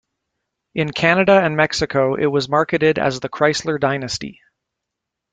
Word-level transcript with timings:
In 0.73 0.93
Canada 0.93 1.39
and 1.43 1.55
Mexico 1.55 2.15
it 2.15 2.25
was 2.25 2.49
marketed 2.49 2.97
as 2.97 3.19
the 3.19 3.29
Chrysler 3.29 3.79
Dynasty. 3.79 4.41